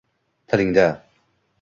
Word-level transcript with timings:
tilingda 0.47 0.89